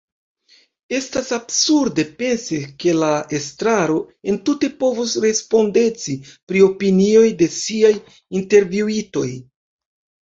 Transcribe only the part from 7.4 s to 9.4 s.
de “siaj” intervjuitoj.